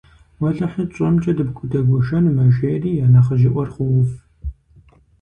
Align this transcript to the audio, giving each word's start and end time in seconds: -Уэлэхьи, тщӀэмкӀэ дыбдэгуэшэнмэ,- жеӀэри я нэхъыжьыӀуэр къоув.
-Уэлэхьи, 0.41 0.83
тщӀэмкӀэ 0.91 1.31
дыбдэгуэшэнмэ,- 1.37 2.45
жеӀэри 2.55 2.91
я 3.03 3.07
нэхъыжьыӀуэр 3.13 3.69
къоув. 3.73 4.09